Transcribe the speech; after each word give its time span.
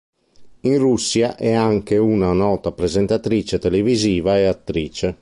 In 0.61 0.79
Russia 0.79 1.35
è 1.35 1.51
anche 1.53 1.95
una 1.97 2.33
nota 2.33 2.71
presentatrice 2.71 3.59
televisiva 3.59 4.35
e 4.39 4.45
attrice. 4.45 5.09